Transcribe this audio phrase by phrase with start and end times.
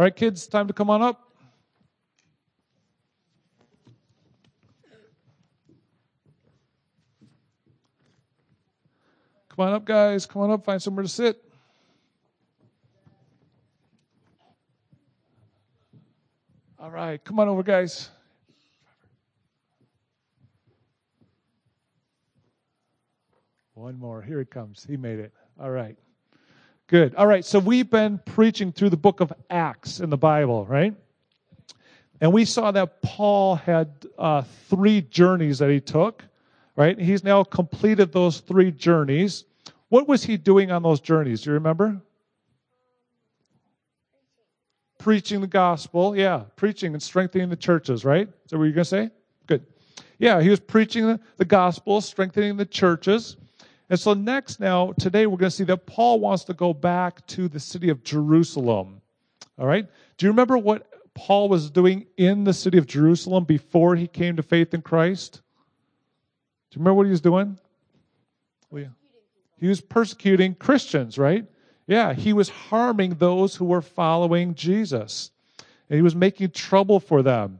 [0.00, 1.20] All right, kids, time to come on up.
[9.50, 10.24] Come on up, guys.
[10.24, 10.64] Come on up.
[10.64, 11.44] Find somewhere to sit.
[16.78, 18.08] All right, come on over, guys.
[23.74, 24.22] One more.
[24.22, 24.86] Here it comes.
[24.88, 25.34] He made it.
[25.60, 25.98] All right.
[26.90, 27.14] Good.
[27.14, 27.44] All right.
[27.44, 30.92] So we've been preaching through the book of Acts in the Bible, right?
[32.20, 36.24] And we saw that Paul had uh, three journeys that he took,
[36.74, 36.98] right?
[36.98, 39.44] He's now completed those three journeys.
[39.88, 41.42] What was he doing on those journeys?
[41.42, 42.02] Do you remember?
[44.98, 46.16] Preaching the gospel.
[46.16, 46.42] Yeah.
[46.56, 48.26] Preaching and strengthening the churches, right?
[48.26, 49.10] Is that what you're going to say?
[49.46, 49.64] Good.
[50.18, 50.42] Yeah.
[50.42, 53.36] He was preaching the, the gospel, strengthening the churches.
[53.90, 57.26] And so, next, now, today, we're going to see that Paul wants to go back
[57.26, 59.02] to the city of Jerusalem.
[59.58, 59.86] All right?
[60.16, 64.36] Do you remember what Paul was doing in the city of Jerusalem before he came
[64.36, 65.42] to faith in Christ?
[66.70, 67.58] Do you remember what he was doing?
[68.70, 68.88] Well, yeah.
[69.58, 71.44] He was persecuting Christians, right?
[71.88, 75.32] Yeah, he was harming those who were following Jesus.
[75.88, 77.58] And he was making trouble for them.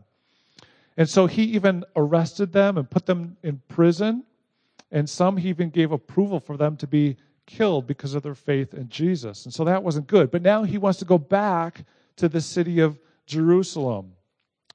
[0.96, 4.22] And so he even arrested them and put them in prison.
[4.92, 8.74] And some he even gave approval for them to be killed because of their faith
[8.74, 9.44] in Jesus.
[9.44, 10.30] And so that wasn't good.
[10.30, 11.84] But now he wants to go back
[12.16, 14.12] to the city of Jerusalem.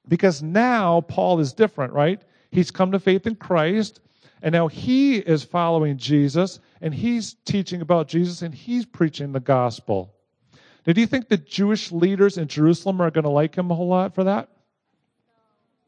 [0.08, 2.22] Because now Paul is different, right?
[2.50, 4.00] He's come to faith in Christ,
[4.42, 9.40] and now he is following Jesus, and he's teaching about Jesus, and he's preaching the
[9.40, 10.14] gospel.
[10.86, 13.74] Now, do you think the Jewish leaders in Jerusalem are going to like him a
[13.74, 14.48] whole lot for that?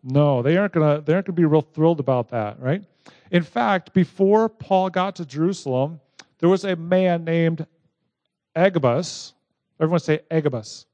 [0.03, 1.03] No, they aren't going to.
[1.05, 2.83] They aren't going to be real thrilled about that, right?
[3.31, 6.01] In fact, before Paul got to Jerusalem,
[6.39, 7.67] there was a man named
[8.55, 9.34] Agabus.
[9.81, 10.87] Everyone say Agabus.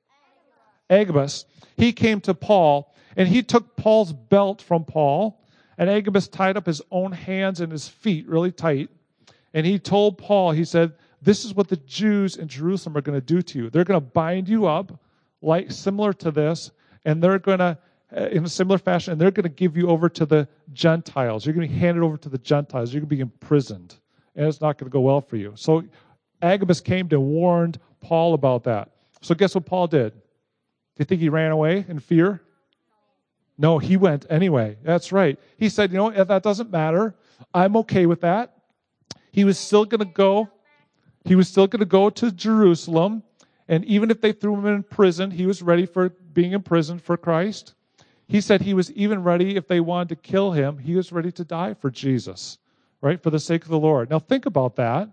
[0.90, 1.44] Agabus.
[1.76, 5.40] He came to Paul and he took Paul's belt from Paul,
[5.78, 8.90] and Agabus tied up his own hands and his feet really tight.
[9.52, 13.18] And he told Paul, he said, This is what the Jews in Jerusalem are going
[13.18, 13.70] to do to you.
[13.70, 14.98] They're going to bind you up,
[15.42, 16.70] like similar to this,
[17.04, 17.78] and they're going to
[18.16, 21.44] Uh, in a similar fashion, and they're going to give you over to the Gentiles.
[21.44, 22.92] You're going to be handed over to the Gentiles.
[22.92, 23.96] You're going to be imprisoned,
[24.36, 25.52] and it's not going to go well for you.
[25.56, 25.82] So
[26.40, 28.90] Agabus came to warn Paul about that.
[29.20, 30.12] So guess what Paul did?
[30.12, 30.20] Do
[30.98, 32.40] you think he ran away in fear?
[33.58, 34.76] No, he went anyway.
[34.82, 35.38] That's right.
[35.56, 37.16] He said, you know, that doesn't matter.
[37.52, 38.56] I'm okay with that.
[39.32, 40.48] He was still going to go.
[41.24, 43.24] He was still going to go to Jerusalem.
[43.66, 47.16] And even if they threw him in prison, he was ready for being imprisoned for
[47.16, 47.74] Christ.
[48.26, 51.30] He said he was even ready, if they wanted to kill him, he was ready
[51.32, 52.58] to die for Jesus,
[53.00, 53.22] right?
[53.22, 54.10] For the sake of the Lord.
[54.10, 55.10] Now, think about that.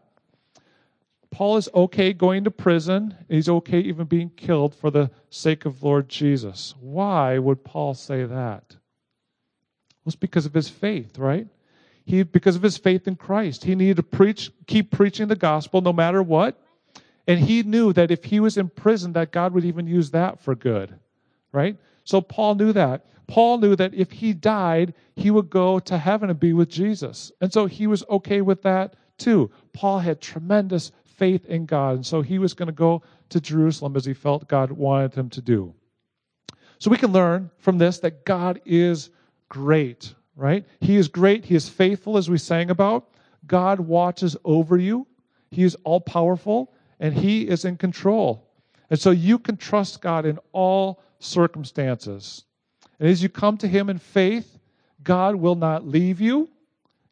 [1.29, 3.15] Paul is okay going to prison.
[3.29, 6.75] He's okay even being killed for the sake of Lord Jesus.
[6.79, 8.75] Why would Paul say that?
[10.03, 11.47] Well, it's because of his faith, right?
[12.03, 13.63] He, because of his faith in Christ.
[13.63, 16.61] He needed to preach, keep preaching the gospel no matter what.
[17.27, 20.39] And he knew that if he was in prison, that God would even use that
[20.41, 20.99] for good,
[21.51, 21.77] right?
[22.03, 23.05] So Paul knew that.
[23.27, 27.31] Paul knew that if he died, he would go to heaven and be with Jesus.
[27.39, 29.49] And so he was okay with that too.
[29.73, 31.95] Paul had tremendous faith in God.
[31.95, 35.29] And so he was going to go to Jerusalem as he felt God wanted him
[35.29, 35.73] to do.
[36.79, 39.11] So we can learn from this that God is
[39.47, 40.65] great, right?
[40.79, 41.45] He is great.
[41.45, 43.09] He is faithful, as we sang about.
[43.45, 45.07] God watches over you.
[45.51, 48.47] He is all powerful and he is in control.
[48.89, 52.43] And so you can trust God in all circumstances.
[52.99, 54.59] And as you come to Him in faith,
[55.03, 56.49] God will not leave you.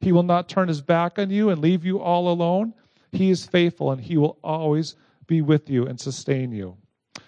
[0.02, 2.74] He will not turn His back on you and leave you all alone.
[3.12, 4.96] He is faithful and He will always
[5.30, 6.76] be with you and sustain you.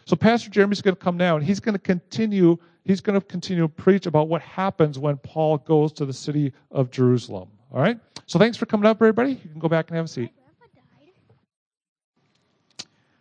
[0.06, 3.26] So Pastor Jeremy's going to come now and he's going to continue he's going to
[3.26, 7.48] continue to preach about what happens when Paul goes to the city of Jerusalem.
[7.72, 7.98] All right?
[8.26, 9.34] So thanks for coming up everybody.
[9.34, 10.32] You can go back and have a seat.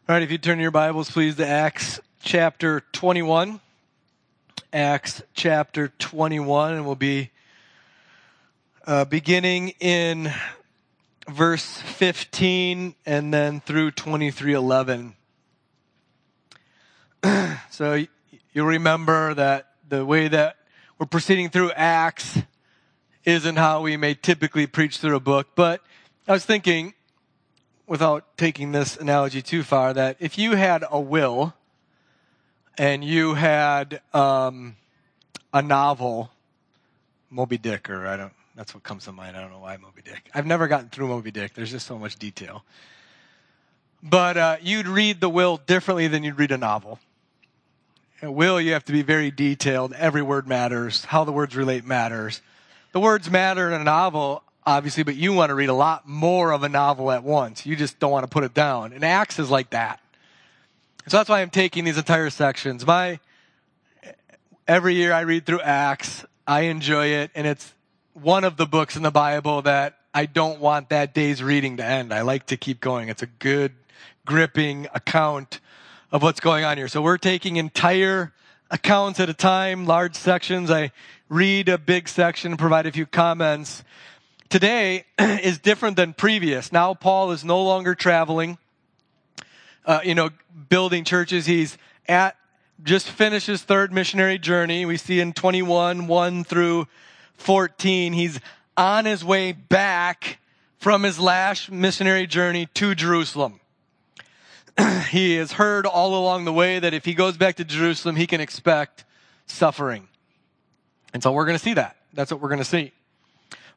[0.09, 3.61] All right, if you turn your Bibles please to Acts chapter 21.
[4.73, 7.31] Acts chapter 21, and we'll be
[8.87, 10.33] uh, beginning in
[11.29, 15.15] verse 15 and then through 23:11.
[17.71, 18.05] so
[18.53, 20.57] you'll remember that the way that
[20.99, 22.39] we're proceeding through Acts
[23.25, 25.83] isn't how we may typically preach through a book, but
[26.29, 26.95] I was thinking
[27.89, 31.55] without taking this analogy too far that if you had a will
[32.81, 34.75] and you had um,
[35.53, 36.31] a novel,
[37.29, 39.37] Moby Dick, or I don't, that's what comes to mind.
[39.37, 40.31] I don't know why Moby Dick.
[40.35, 41.53] I've never gotten through Moby Dick.
[41.53, 42.65] There's just so much detail.
[44.03, 46.99] But uh, you'd read the will differently than you'd read a novel.
[48.23, 49.93] Will, you have to be very detailed.
[49.93, 51.05] Every word matters.
[51.05, 52.41] How the words relate matters.
[52.93, 56.51] The words matter in a novel, obviously, but you want to read a lot more
[56.51, 57.67] of a novel at once.
[57.67, 58.95] You just don't want to put it down.
[58.95, 60.01] And Acts is like that.
[61.11, 62.87] So that's why I'm taking these entire sections.
[62.87, 63.19] My,
[64.69, 66.25] every year I read through Acts.
[66.47, 67.33] I enjoy it.
[67.35, 67.75] And it's
[68.13, 71.85] one of the books in the Bible that I don't want that day's reading to
[71.85, 72.15] end.
[72.15, 73.09] I like to keep going.
[73.09, 73.73] It's a good,
[74.25, 75.59] gripping account
[76.13, 76.87] of what's going on here.
[76.87, 78.33] So we're taking entire
[78.71, 80.71] accounts at a time, large sections.
[80.71, 80.93] I
[81.29, 83.83] read a big section, provide a few comments.
[84.49, 86.71] Today is different than previous.
[86.71, 88.59] Now Paul is no longer traveling,
[89.91, 90.31] uh, you know,
[90.69, 91.47] building churches.
[91.47, 91.77] He's
[92.07, 92.37] at,
[92.85, 94.87] just finished his third missionary journey.
[94.87, 96.87] We see in 21, 1 through
[97.35, 98.39] 14, he's
[98.77, 100.39] on his way back
[100.79, 103.59] from his last missionary journey to Jerusalem.
[105.11, 108.29] he has heard all along the way that if he goes back to Jerusalem, he
[108.29, 109.05] can expect
[109.47, 110.07] suffering.
[111.13, 111.97] And so we're going to see that.
[112.15, 112.93] That's what we're going to see.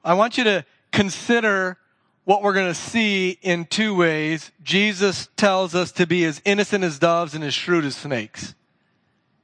[0.03, 1.79] I want you to consider
[2.25, 4.51] what we're going to see in two ways.
[4.63, 8.55] Jesus tells us to be as innocent as doves and as shrewd as snakes.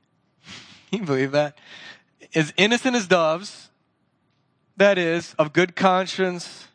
[0.92, 1.58] you believe that?
[2.34, 3.70] As innocent as doves,
[4.78, 6.68] that is, of good conscience,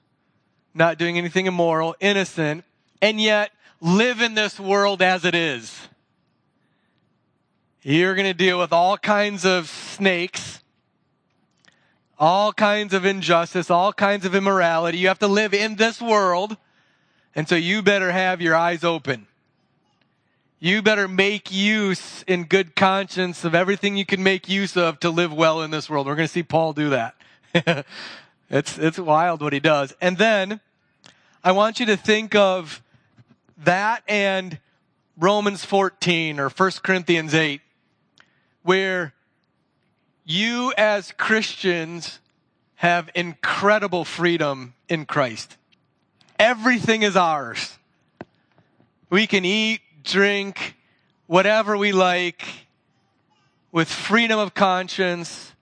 [0.75, 2.65] not doing anything immoral, innocent,
[3.01, 5.89] and yet live in this world as it is.
[7.83, 10.63] You're going to deal with all kinds of snakes,
[12.19, 14.99] all kinds of injustice, all kinds of immorality.
[14.99, 16.57] You have to live in this world.
[17.35, 19.27] And so you better have your eyes open.
[20.61, 25.11] You better make use in good conscience of everything you can make use of to
[25.11, 26.07] live well in this world.
[26.07, 27.17] We're going to see Paul do that.
[28.51, 29.95] it's, it's wild what he does.
[30.01, 30.61] And then
[31.43, 32.83] I want you to think of
[33.59, 34.59] that and
[35.19, 37.61] Romans 14 or 1 Corinthians 8,
[38.63, 39.14] where
[40.25, 42.19] you as Christians
[42.77, 45.57] have incredible freedom in Christ.
[46.39, 47.79] Everything is ours.
[49.11, 50.77] We can eat, drink,
[51.27, 52.45] whatever we like
[53.71, 55.53] with freedom of conscience.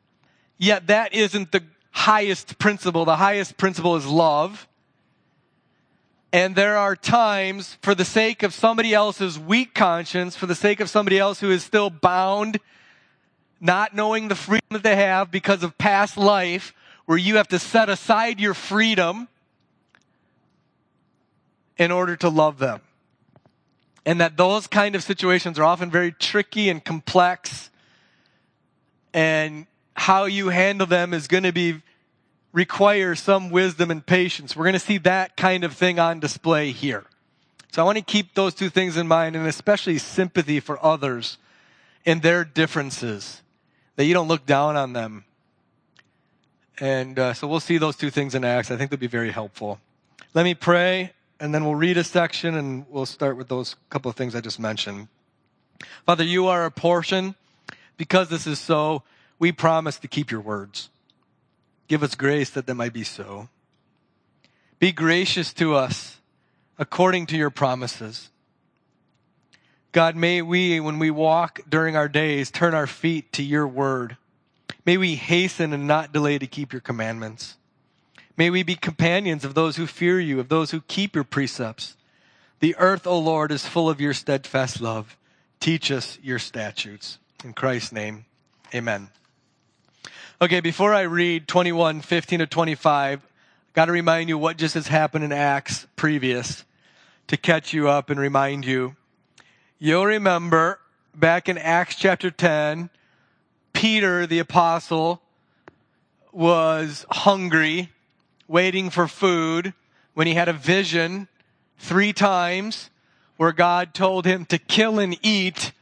[0.58, 3.04] Yet that isn't the highest principle.
[3.04, 4.66] The highest principle is love.
[6.32, 10.80] And there are times, for the sake of somebody else's weak conscience, for the sake
[10.80, 12.58] of somebody else who is still bound,
[13.62, 16.74] not knowing the freedom that they have because of past life,
[17.06, 19.28] where you have to set aside your freedom
[21.78, 22.80] in order to love them.
[24.04, 27.70] And that those kind of situations are often very tricky and complex.
[29.14, 31.82] And how you handle them is going to be
[32.52, 34.54] require some wisdom and patience.
[34.54, 37.04] We're going to see that kind of thing on display here.
[37.72, 41.38] So I want to keep those two things in mind and especially sympathy for others
[42.04, 43.41] and their differences,
[43.96, 45.24] that you don't look down on them.
[46.80, 48.70] And uh, so we'll see those two things in Acts.
[48.70, 49.78] I think they'll be very helpful.
[50.34, 54.10] Let me pray, and then we'll read a section, and we'll start with those couple
[54.10, 55.08] of things I just mentioned.
[56.06, 57.34] Father, you are a portion.
[58.02, 59.04] Because this is so,
[59.38, 60.88] we promise to keep your words.
[61.86, 63.48] Give us grace that that might be so.
[64.80, 66.18] Be gracious to us
[66.80, 68.30] according to your promises.
[69.92, 74.16] God, may we, when we walk during our days, turn our feet to your word.
[74.86, 77.56] May we hasten and not delay to keep your commandments.
[78.36, 81.96] May we be companions of those who fear you, of those who keep your precepts.
[82.60, 85.18] The earth, O Lord, is full of your steadfast love.
[85.60, 87.18] Teach us your statutes.
[87.44, 88.24] In Christ's name,
[88.74, 89.10] amen.
[90.40, 93.20] Okay, before I read 21, 15 to 25,
[93.74, 96.64] got to remind you what just has happened in Acts previous
[97.28, 98.96] to catch you up and remind you.
[99.84, 100.78] You'll remember
[101.12, 102.88] back in Acts chapter 10,
[103.72, 105.20] Peter, the apostle,
[106.30, 107.90] was hungry,
[108.46, 109.74] waiting for food,
[110.14, 111.26] when he had a vision
[111.78, 112.90] three times
[113.38, 115.72] where God told him to kill and eat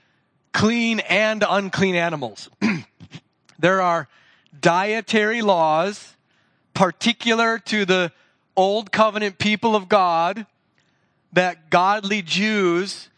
[0.54, 2.48] clean and unclean animals.
[3.58, 4.08] there are
[4.58, 6.14] dietary laws
[6.72, 8.12] particular to the
[8.56, 10.46] old covenant people of God
[11.34, 13.10] that godly Jews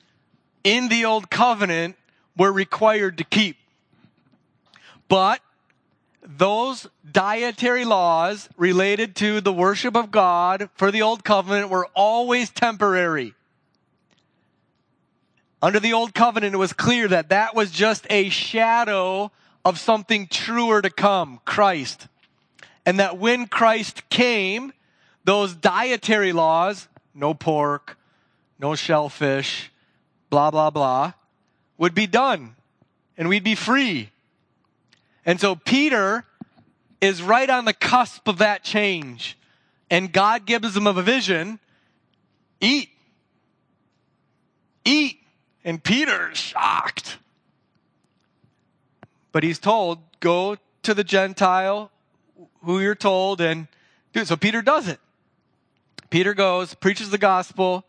[0.64, 1.96] in the old covenant
[2.36, 3.56] were required to keep.
[5.08, 5.40] But
[6.22, 12.50] those dietary laws related to the worship of God for the old covenant were always
[12.50, 13.34] temporary.
[15.60, 19.30] Under the old covenant, it was clear that that was just a shadow
[19.64, 22.08] of something truer to come, Christ.
[22.84, 24.72] And that when Christ came,
[25.24, 27.96] those dietary laws, no pork,
[28.58, 29.71] no shellfish,
[30.32, 31.12] blah, blah, blah,
[31.76, 32.56] would be done.
[33.18, 34.08] and we'd be free.
[35.26, 36.24] And so Peter
[37.02, 39.36] is right on the cusp of that change.
[39.90, 41.60] And God gives him a vision
[42.60, 42.88] eat.
[44.86, 45.18] Eat.
[45.62, 47.18] And Peter's shocked.
[49.30, 51.90] But he's told, go to the Gentile
[52.64, 53.68] who you're told and
[54.14, 54.28] do it.
[54.28, 54.98] So Peter does it.
[56.08, 57.84] Peter goes, preaches the gospel.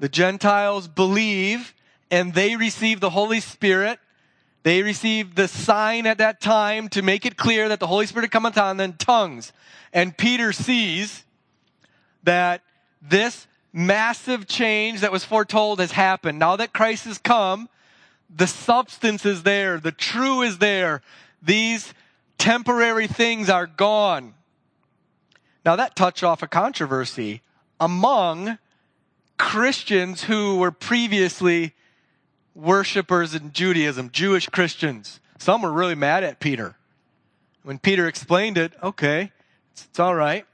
[0.00, 1.74] The Gentiles believe
[2.10, 4.00] and they receive the Holy Spirit.
[4.62, 8.30] They receive the sign at that time to make it clear that the Holy Spirit
[8.30, 9.52] cometh on them, tongues.
[9.92, 11.24] And Peter sees
[12.22, 12.62] that
[13.02, 16.38] this massive change that was foretold has happened.
[16.38, 17.68] Now that Christ has come,
[18.34, 21.02] the substance is there, the true is there.
[21.42, 21.92] These
[22.38, 24.32] temporary things are gone.
[25.64, 27.42] Now that touched off a controversy
[27.78, 28.58] among
[29.40, 31.72] Christians who were previously
[32.54, 35.18] worshipers in Judaism, Jewish Christians.
[35.38, 36.76] Some were really mad at Peter.
[37.62, 39.32] When Peter explained it, okay,
[39.72, 40.46] it's, it's all right.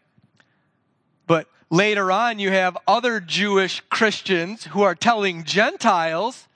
[1.26, 6.46] But later on, you have other Jewish Christians who are telling Gentiles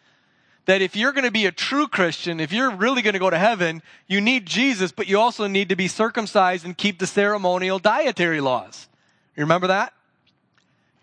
[0.66, 3.28] that if you're going to be a true Christian, if you're really going to go
[3.28, 7.08] to heaven, you need Jesus, but you also need to be circumcised and keep the
[7.08, 8.88] ceremonial dietary laws.
[9.36, 9.92] You remember that?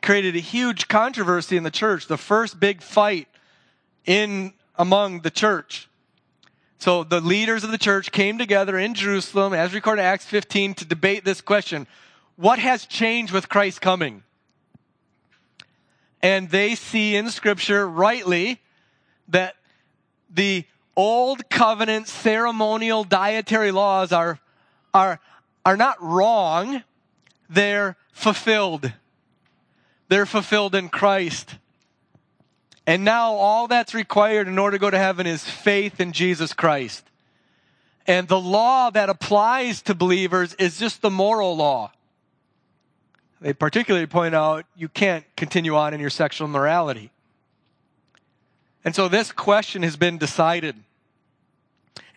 [0.07, 3.27] Created a huge controversy in the church, the first big fight
[4.05, 5.89] in among the church.
[6.79, 10.75] So the leaders of the church came together in Jerusalem, as recorded in Acts 15,
[10.75, 11.87] to debate this question.
[12.37, 14.23] What has changed with Christ coming?
[16.21, 18.61] And they see in scripture rightly
[19.27, 19.57] that
[20.29, 20.63] the
[20.95, 24.39] old covenant ceremonial dietary laws are,
[24.93, 25.19] are,
[25.65, 26.81] are not wrong.
[27.49, 28.93] They're fulfilled.
[30.09, 31.57] They're fulfilled in Christ.
[32.85, 36.53] And now all that's required in order to go to heaven is faith in Jesus
[36.53, 37.03] Christ.
[38.05, 41.91] And the law that applies to believers is just the moral law.
[43.41, 47.11] They particularly point out you can't continue on in your sexual morality.
[48.85, 50.75] And so this question has been decided.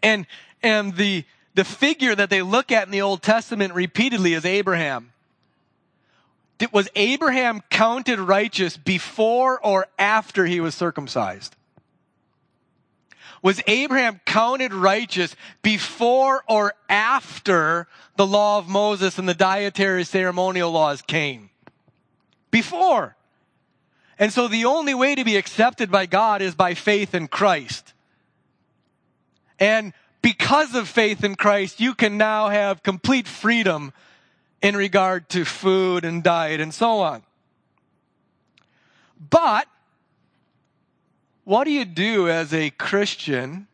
[0.02, 0.26] And,
[0.62, 5.12] and the, the figure that they look at in the Old Testament repeatedly is Abraham
[6.72, 11.56] was Abraham counted righteous before or after he was circumcised?
[13.42, 20.70] Was Abraham counted righteous before or after the law of Moses and the dietary ceremonial
[20.70, 21.48] laws came?
[22.50, 23.16] Before.
[24.18, 27.94] And so the only way to be accepted by God is by faith in Christ.
[29.58, 33.94] And because of faith in Christ, you can now have complete freedom
[34.62, 37.22] in regard to food and diet and so on.
[39.30, 39.66] But
[41.44, 43.66] what do you do as a Christian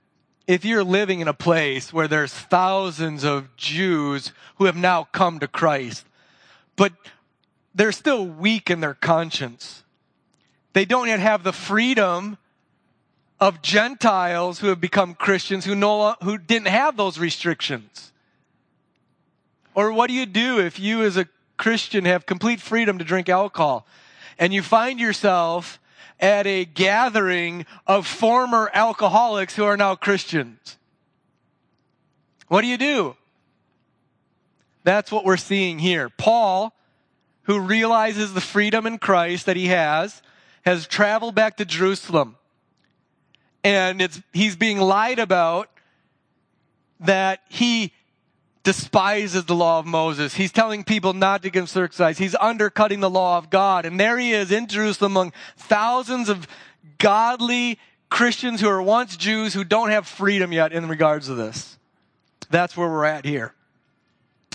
[0.47, 5.41] if you're living in a place where there's thousands of Jews who have now come
[5.41, 6.07] to Christ,
[6.77, 6.93] but
[7.75, 9.83] they're still weak in their conscience?
[10.73, 12.39] They don't yet have the freedom
[13.41, 18.13] of Gentiles who have become Christians who, no, who didn't have those restrictions.
[19.77, 21.29] Or what do you do if you as a
[21.59, 23.87] Christian have complete freedom to drink alcohol
[24.39, 25.79] and you find yourself
[26.19, 30.79] at a gathering of former alcoholics who are now Christians?
[32.49, 33.17] What do you do?
[34.83, 36.09] That's what we're seeing here.
[36.09, 36.75] Paul,
[37.43, 40.23] who realizes the freedom in Christ that he has,
[40.65, 42.37] has traveled back to Jerusalem.
[43.63, 45.69] And it's, he's being lied about
[47.01, 47.93] that he
[48.67, 50.35] despises the law of Moses.
[50.35, 52.19] He's telling people not to get circumcised.
[52.19, 53.87] He's undercutting the law of God.
[53.87, 56.49] And there he is in Jerusalem among thousands of
[56.99, 57.79] godly
[58.11, 61.79] Christians who are once Jews who don't have freedom yet in regards to this.
[62.51, 63.55] That's where we're at here.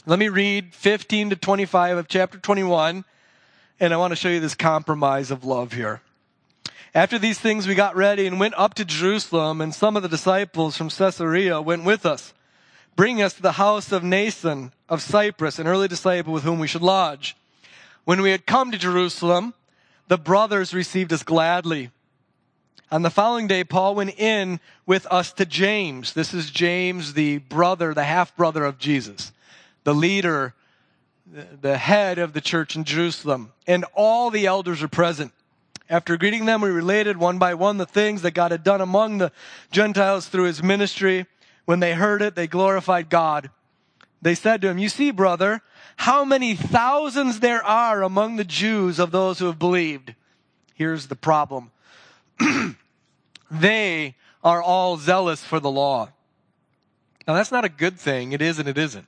[0.06, 3.06] Let me read 15 to 25 of chapter 21,
[3.80, 6.02] and I want to show you this compromise of love here.
[6.94, 10.10] After these things, we got ready and went up to Jerusalem, and some of the
[10.10, 12.34] disciples from Caesarea went with us
[12.96, 16.68] bring us to the house of Mnason of Cyprus, an early disciple with whom we
[16.68, 17.36] should lodge.
[18.04, 19.54] When we had come to Jerusalem,
[20.08, 21.92] the brothers received us gladly.
[22.92, 26.14] On the following day, Paul went in with us to James.
[26.14, 29.32] This is James, the brother, the half brother of Jesus,
[29.86, 30.54] the leader,
[31.62, 33.54] the head of the church in Jerusalem.
[33.66, 35.32] And all the elders were present.
[35.90, 39.20] After greeting them, we related one by one the things that God had done among
[39.20, 39.32] the
[39.72, 41.28] Gentiles through his ministry
[41.66, 43.50] when they heard it, they glorified God.
[44.22, 45.62] They said to him, You see, brother,
[45.98, 50.16] how many thousands there are among the Jews of those who have believed.
[50.74, 51.72] Here's the problem
[53.52, 56.10] they are all zealous for the law.
[57.28, 58.32] Now that's not a good thing.
[58.32, 59.06] It is and it isn't.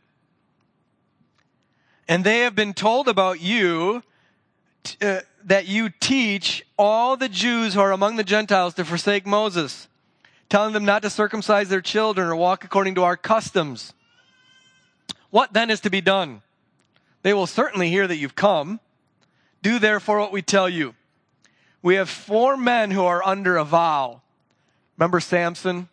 [2.07, 4.03] And they have been told about you
[5.01, 9.87] uh, that you teach all the Jews who are among the Gentiles to forsake Moses,
[10.53, 13.91] telling them not to circumcise their children or walk according to our customs.
[15.31, 16.43] What then is to be done?
[17.23, 18.79] They will certainly hear that you've come.
[19.63, 20.93] Do therefore what we tell you.
[21.81, 24.21] We have four men who are under a vow.
[24.95, 25.89] Remember Samson?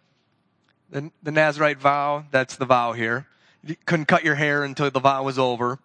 [0.90, 2.26] The, the Nazarite vow?
[2.30, 3.26] That's the vow here.
[3.64, 5.78] You couldn't cut your hair until the vow was over.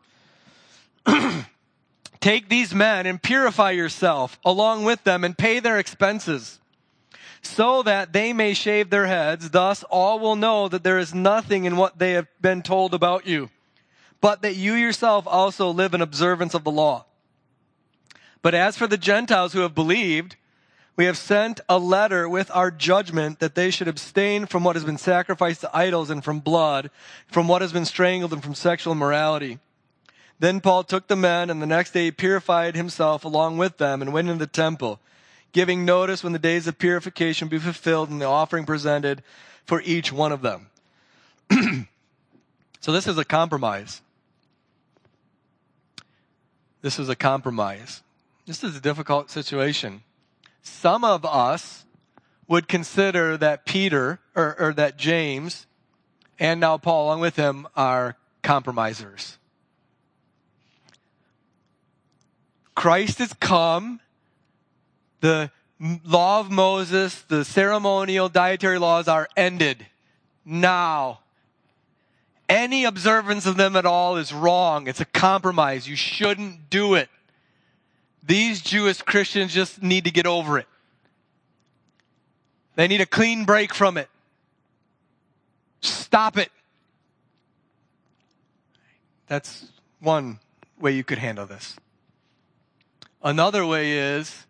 [2.19, 6.59] Take these men and purify yourself along with them and pay their expenses
[7.45, 9.49] so that they may shave their heads.
[9.49, 13.25] Thus all will know that there is nothing in what they have been told about
[13.27, 13.49] you,
[14.21, 17.05] but that you yourself also live in observance of the law.
[18.41, 20.35] But as for the Gentiles who have believed,
[20.95, 24.85] we have sent a letter with our judgment that they should abstain from what has
[24.85, 26.89] been sacrificed to idols and from blood,
[27.27, 29.59] from what has been strangled and from sexual immorality.
[30.39, 34.01] Then Paul took the men, and the next day he purified himself along with them
[34.01, 34.99] and went into the temple,
[35.55, 39.23] giving notice when the days of purification be fulfilled and the offering presented
[39.63, 40.67] for each one of them.
[42.81, 44.01] so this is a compromise.
[46.81, 48.03] This is a compromise.
[48.45, 50.03] This is a difficult situation.
[50.61, 51.85] Some of us
[52.49, 55.67] would consider that Peter or, or that James
[56.37, 59.37] and now Paul along with him are compromisers.
[62.75, 64.01] Christ has come.
[65.25, 65.49] The
[66.05, 69.83] law of Moses, the ceremonial dietary laws are ended
[70.45, 71.21] now.
[72.47, 74.85] Any observance of them at all is wrong.
[74.85, 75.87] It's a compromise.
[75.87, 77.09] You shouldn't do it.
[78.21, 80.67] These Jewish Christians just need to get over it.
[82.75, 84.09] They need a clean break from it.
[85.81, 86.51] Stop it.
[89.25, 89.65] That's
[89.99, 90.37] one
[90.79, 91.77] way you could handle this.
[93.23, 94.44] Another way is,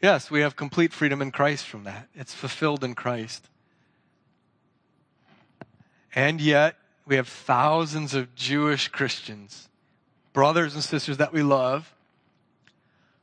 [0.00, 2.08] yes, we have complete freedom in Christ from that.
[2.14, 3.46] It's fulfilled in Christ.
[6.14, 9.68] And yet, we have thousands of Jewish Christians,
[10.32, 11.94] brothers and sisters that we love,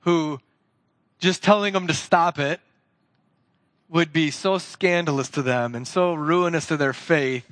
[0.01, 0.39] who
[1.19, 2.59] just telling them to stop it
[3.89, 7.49] would be so scandalous to them and so ruinous to their faith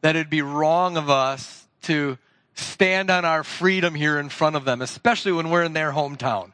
[0.00, 2.18] that it'd be wrong of us to
[2.54, 6.52] stand on our freedom here in front of them, especially when we're in their hometown.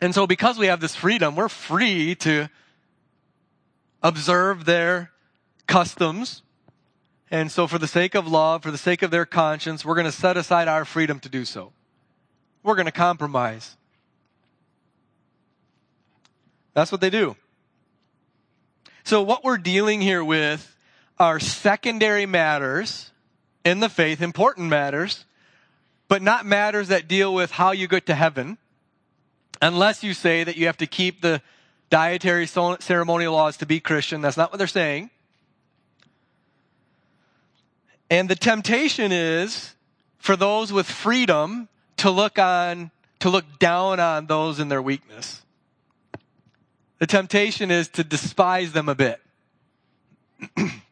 [0.00, 2.48] And so, because we have this freedom, we're free to
[4.02, 5.10] observe their
[5.66, 6.42] customs.
[7.30, 10.06] And so, for the sake of love, for the sake of their conscience, we're going
[10.06, 11.72] to set aside our freedom to do so.
[12.62, 13.76] We're going to compromise.
[16.74, 17.36] That's what they do.
[19.04, 20.76] So, what we're dealing here with
[21.18, 23.12] are secondary matters
[23.64, 25.24] in the faith, important matters,
[26.08, 28.58] but not matters that deal with how you get to heaven,
[29.62, 31.42] unless you say that you have to keep the
[31.90, 34.20] dietary ceremonial laws to be Christian.
[34.20, 35.10] That's not what they're saying.
[38.10, 39.74] And the temptation is
[40.18, 42.90] for those with freedom to look on,
[43.20, 45.42] to look down on those in their weakness.
[46.98, 49.20] The temptation is to despise them a bit.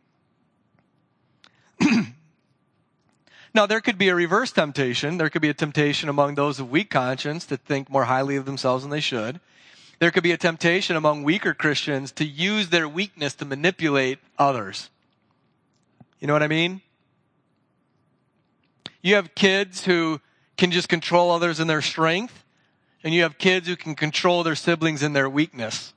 [3.54, 5.16] Now, there could be a reverse temptation.
[5.16, 8.46] There could be a temptation among those of weak conscience to think more highly of
[8.46, 9.38] themselves than they should.
[10.00, 14.90] There could be a temptation among weaker Christians to use their weakness to manipulate others.
[16.18, 16.82] You know what I mean?
[19.02, 20.20] You have kids who
[20.56, 22.44] can just control others in their strength,
[23.04, 25.92] and you have kids who can control their siblings in their weakness.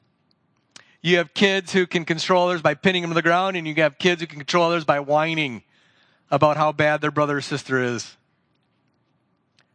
[1.01, 3.73] You have kids who can control others by pinning them to the ground, and you
[3.75, 5.63] have kids who can control others by whining
[6.29, 8.17] about how bad their brother or sister is.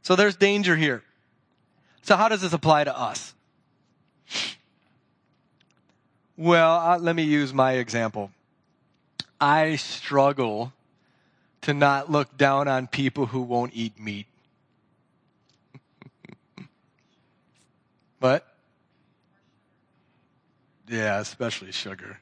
[0.02, 1.02] So there's danger here.
[2.02, 3.34] So, how does this apply to us?
[6.36, 8.32] Well, uh, let me use my example.
[9.40, 10.72] I struggle
[11.62, 14.26] to not look down on people who won't eat meat.
[18.18, 18.46] what?
[20.88, 22.18] Yeah, especially sugar.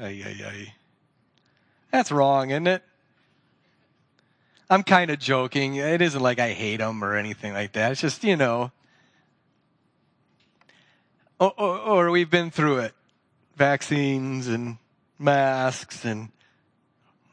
[0.00, 0.74] Ay, ay, ay.
[1.90, 2.82] That's wrong, isn't it?
[4.70, 5.74] I'm kind of joking.
[5.74, 7.92] It isn't like I hate them or anything like that.
[7.92, 8.72] It's just, you know,
[11.38, 12.94] or, or, or we've been through it.
[13.56, 14.78] Vaccines and
[15.18, 16.30] masks and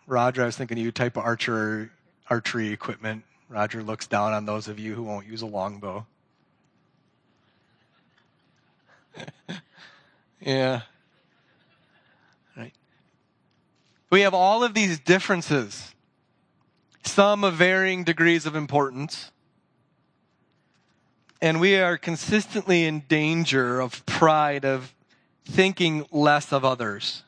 [0.05, 1.91] Roger, I was thinking of you type of archer,
[2.29, 3.23] archery equipment.
[3.47, 6.05] Roger looks down on those of you who won't use a longbow.
[10.41, 10.83] Yeah.
[12.55, 12.73] Right.
[14.09, 15.93] We have all of these differences,
[17.03, 19.31] some of varying degrees of importance.
[21.41, 24.93] And we are consistently in danger of pride, of
[25.45, 27.23] thinking less of others.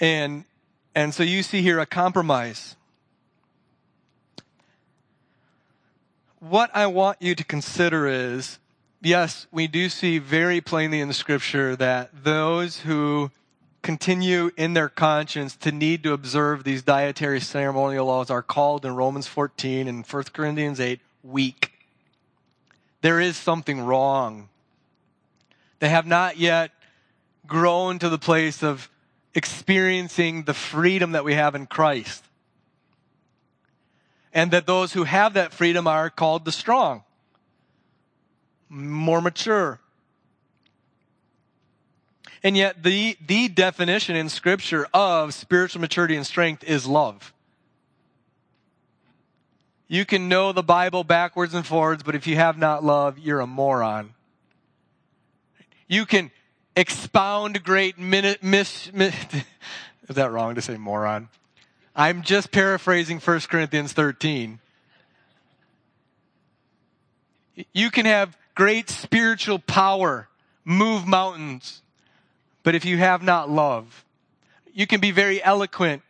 [0.00, 0.44] And,
[0.94, 2.76] and so you see here a compromise.
[6.40, 8.58] What I want you to consider is,
[9.02, 13.30] yes, we do see very plainly in the scripture that those who
[13.82, 18.94] continue in their conscience to need to observe these dietary ceremonial laws are called in
[18.94, 21.72] Romans 14 and 1 Corinthians 8 weak.
[23.00, 24.48] There is something wrong.
[25.78, 26.72] They have not yet
[27.46, 28.90] grown to the place of
[29.34, 32.24] experiencing the freedom that we have in Christ.
[34.32, 37.04] And that those who have that freedom are called the strong,
[38.68, 39.80] more mature.
[42.42, 47.32] And yet, the, the definition in Scripture of spiritual maturity and strength is love.
[49.88, 53.40] You can know the Bible backwards and forwards, but if you have not love, you're
[53.40, 54.14] a moron.
[55.88, 56.30] You can
[56.76, 59.14] expound great minute, miss, miss
[60.08, 61.28] is that wrong to say moron?
[61.96, 64.60] I'm just paraphrasing 1 Corinthians 13.
[67.72, 70.28] You can have great spiritual power,
[70.64, 71.80] move mountains,
[72.64, 74.04] but if you have not love,
[74.74, 76.02] you can be very eloquent,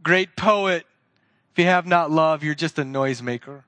[0.00, 0.86] great poet.
[1.50, 3.64] If you have not love, you're just a noisemaker.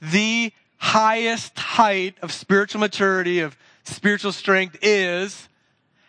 [0.00, 5.48] The highest height of spiritual maturity, of spiritual strength is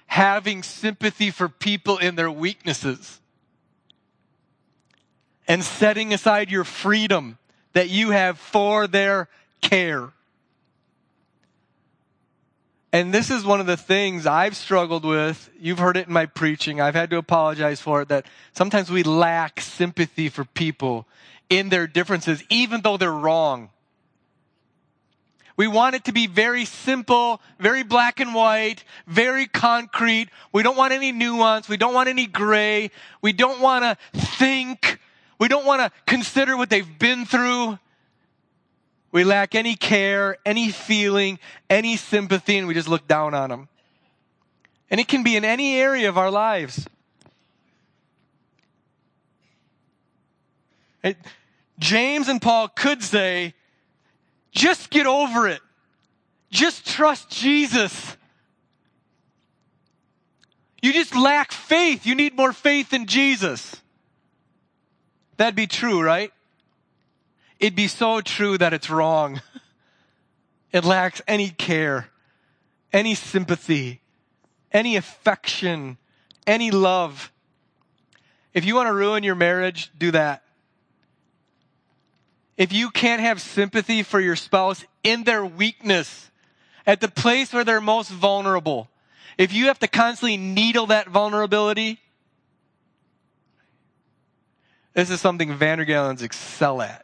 [0.05, 3.19] having sympathy for people in their weaknesses
[5.47, 7.39] and setting aside your freedom
[7.73, 9.27] that you have for their
[9.61, 10.13] care.
[12.93, 15.49] And this is one of the things I've struggled with.
[15.57, 16.81] You've heard it in my preaching.
[16.81, 21.07] I've had to apologize for it that sometimes we lack sympathy for people
[21.49, 23.69] in their differences, even though they're wrong.
[25.55, 30.29] We want it to be very simple, very black and white, very concrete.
[30.51, 31.69] We don't want any nuance.
[31.69, 32.91] We don't want any gray.
[33.21, 34.99] We don't want to think.
[35.39, 37.77] We don't want to consider what they've been through.
[39.11, 43.67] We lack any care, any feeling, any sympathy, and we just look down on them.
[44.89, 46.87] And it can be in any area of our lives.
[51.03, 51.17] It,
[51.79, 53.53] James and Paul could say,
[54.51, 55.61] just get over it.
[56.51, 58.17] Just trust Jesus.
[60.81, 62.05] You just lack faith.
[62.05, 63.81] You need more faith in Jesus.
[65.37, 66.31] That'd be true, right?
[67.61, 69.41] It'd be so true that it's wrong.
[70.73, 72.07] It lacks any care,
[72.91, 74.01] any sympathy,
[74.71, 75.97] any affection,
[76.47, 77.31] any love.
[78.53, 80.43] If you want to ruin your marriage, do that
[82.61, 86.29] if you can't have sympathy for your spouse in their weakness,
[86.85, 88.87] at the place where they're most vulnerable,
[89.35, 91.99] if you have to constantly needle that vulnerability,
[94.93, 97.03] this is something Vandergallens excel at.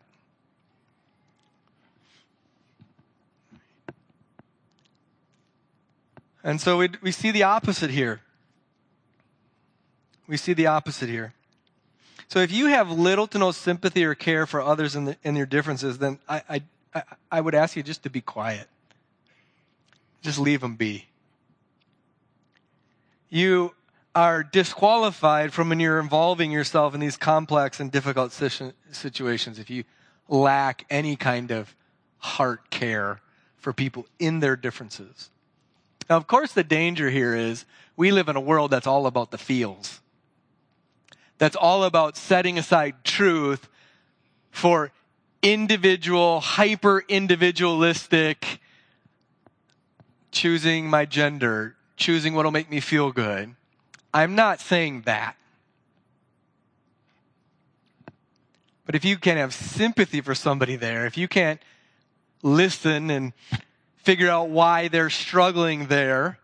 [6.47, 8.21] And so we, we see the opposite here.
[10.27, 11.33] We see the opposite here.
[12.29, 15.45] So if you have little to no sympathy or care for others in, the, their
[15.45, 16.61] differences, then I,
[16.95, 18.67] I, I would ask you just to be quiet.
[20.21, 21.07] Just leave them be.
[23.29, 23.75] You
[24.15, 29.83] are disqualified from when you're involving yourself in these complex and difficult situations if you
[30.29, 31.75] lack any kind of
[32.19, 33.19] heart care
[33.57, 35.29] for people in their differences.
[36.09, 37.65] Now, of course, the danger here is
[37.95, 40.01] we live in a world that's all about the feels
[41.37, 43.69] that's all about setting aside truth
[44.49, 44.91] for
[45.41, 48.59] individual, hyper individualistic,
[50.31, 53.53] choosing my gender, choosing what'll make me feel good.
[54.13, 55.35] I'm not saying that.
[58.85, 61.61] But if you can't have sympathy for somebody there, if you can't
[62.41, 63.33] listen and
[64.07, 66.39] figure out why they're struggling there,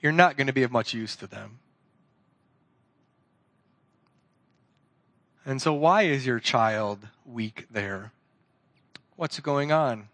[0.00, 1.58] you're not going to be of much use to them.
[5.44, 8.12] And so, why is your child weak there?
[9.16, 10.10] What's going on?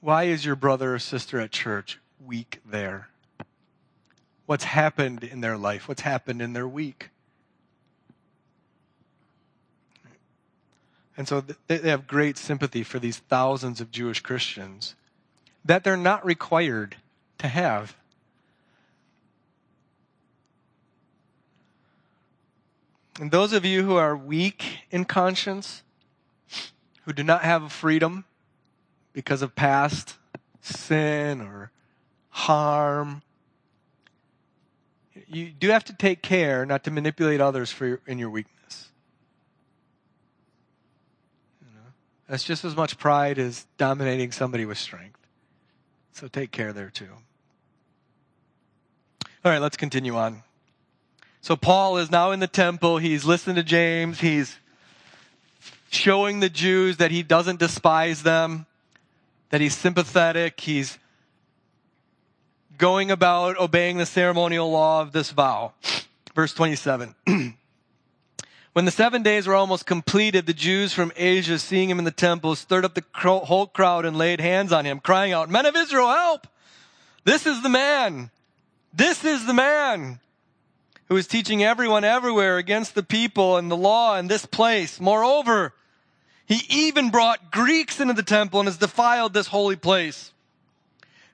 [0.00, 3.10] Why is your brother or sister at church weak there?
[4.46, 5.86] What's happened in their life?
[5.86, 7.10] What's happened in their week?
[11.14, 14.94] And so they have great sympathy for these thousands of Jewish Christians
[15.66, 16.96] that they're not required
[17.38, 17.96] to have.
[23.20, 25.82] And those of you who are weak in conscience,
[27.04, 28.24] who do not have freedom
[29.12, 30.16] because of past
[30.60, 31.70] sin or
[32.28, 33.22] harm,
[35.26, 38.90] you do have to take care not to manipulate others for your, in your weakness.
[41.62, 41.92] You know,
[42.28, 45.25] that's just as much pride as dominating somebody with strength.
[46.16, 47.10] So take care there too.
[49.44, 50.44] All right, let's continue on.
[51.42, 52.96] So Paul is now in the temple.
[52.96, 54.20] He's listening to James.
[54.20, 54.56] He's
[55.90, 58.64] showing the Jews that he doesn't despise them,
[59.50, 60.58] that he's sympathetic.
[60.58, 60.98] He's
[62.78, 65.74] going about obeying the ceremonial law of this vow.
[66.34, 67.14] Verse 27.
[68.76, 72.10] when the seven days were almost completed, the Jews from Asia, seeing him in the
[72.10, 75.74] temple, stirred up the whole crowd and laid hands on him, crying out, Men of
[75.74, 76.46] Israel, help!
[77.24, 78.30] This is the man!
[78.92, 80.20] This is the man!
[81.08, 85.00] who is teaching everyone everywhere against the people and the law in this place.
[85.00, 85.72] Moreover,
[86.44, 90.34] he even brought Greeks into the temple and has defiled this holy place.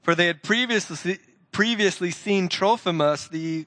[0.05, 1.19] For they had previously,
[1.51, 3.67] previously seen Trophimus, the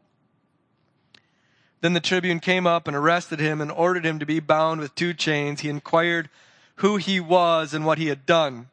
[1.81, 4.95] Then the tribune came up and arrested him and ordered him to be bound with
[4.95, 5.61] two chains.
[5.61, 6.29] He inquired
[6.75, 8.69] who he was and what he had done.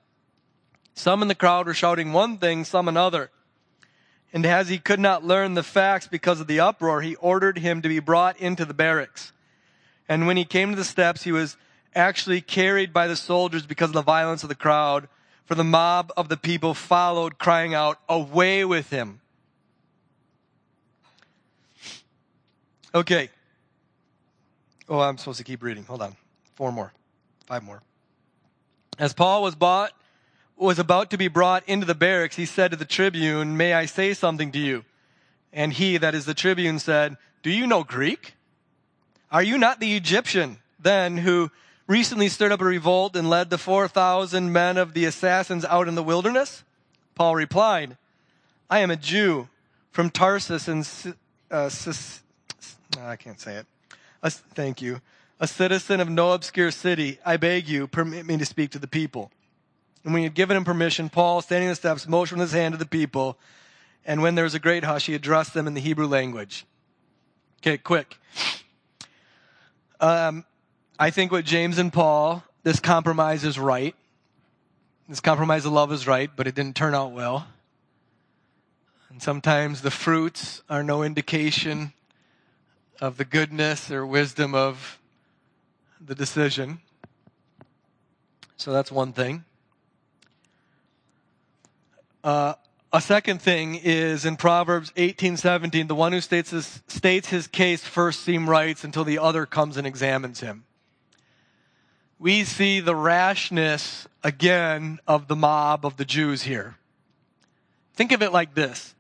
[0.95, 3.31] Some in the crowd were shouting one thing, some another.
[4.33, 7.81] And as he could not learn the facts because of the uproar, he ordered him
[7.81, 9.33] to be brought into the barracks.
[10.09, 11.57] And when he came to the steps, he was
[11.95, 15.09] actually carried by the soldiers because of the violence of the crowd.
[15.47, 19.21] For the mob of the people followed, crying out, Away with him!
[22.95, 23.31] Okay.
[24.89, 25.85] Oh, I'm supposed to keep reading.
[25.85, 26.17] Hold on.
[26.55, 26.93] Four more.
[27.47, 27.83] Five more.
[28.99, 29.93] As Paul was bought
[30.57, 33.87] was about to be brought into the barracks, he said to the tribune, May I
[33.87, 34.85] say something to you?
[35.53, 38.35] And he, that is the tribune, said, Do you know Greek?
[39.31, 41.51] Are you not the Egyptian then who
[41.87, 45.95] recently stirred up a revolt and led the 4,000 men of the assassins out in
[45.95, 46.65] the wilderness?
[47.15, 47.97] Paul replied,
[48.71, 49.49] I am a Jew
[49.91, 50.85] from Tarsus in
[51.51, 51.69] uh,
[53.01, 53.67] I can't say it.
[54.23, 55.01] Uh, thank you.
[55.41, 57.19] A citizen of no obscure city.
[57.25, 59.31] I beg you, permit me to speak to the people.
[60.05, 62.73] And when he had given him permission, Paul, standing on the steps, motioned his hand
[62.73, 63.39] to the people.
[64.05, 66.65] And when there was a great hush, he addressed them in the Hebrew language.
[67.61, 68.17] Okay, quick.
[70.01, 70.45] Um,
[70.99, 73.95] I think what James and Paul, this compromise is right.
[75.09, 77.47] This compromise of love is right, but it didn't turn out well.
[79.11, 81.93] And sometimes the fruits are no indication
[83.01, 84.99] of the goodness or wisdom of
[86.01, 86.81] the decision.
[88.57, 89.45] So that's one thing.
[92.25, 92.55] Uh,
[92.93, 97.85] a second thing is in Proverbs 18:17, the one who states his, states his case
[97.85, 100.65] first seem rights until the other comes and examines him.
[102.19, 106.77] We see the rashness again of the mob of the Jews here.
[107.95, 108.95] Think of it like this.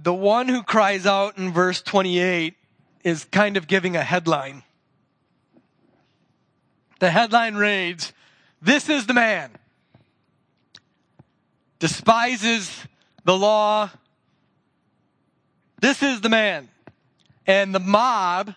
[0.00, 2.54] The one who cries out in verse 28
[3.04, 4.62] is kind of giving a headline.
[7.00, 8.12] The headline reads,
[8.60, 9.50] This is the man
[11.78, 12.84] despises
[13.24, 13.90] the law.
[15.80, 16.68] This is the man.
[17.46, 18.54] And the mob,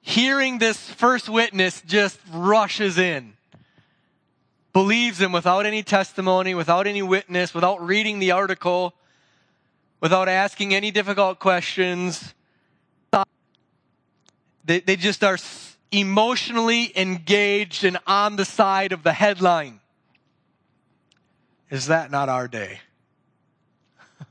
[0.00, 3.34] hearing this first witness, just rushes in.
[4.72, 8.94] Believes him without any testimony, without any witness, without reading the article,
[10.04, 12.34] without asking any difficult questions.
[14.62, 15.38] They, they just are
[15.90, 19.80] emotionally engaged and on the side of the headline.
[21.70, 22.80] Is that not our day?